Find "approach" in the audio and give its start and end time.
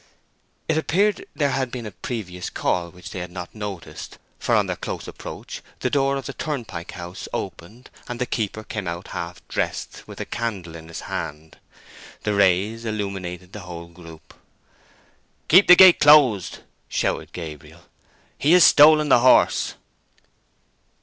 5.07-5.61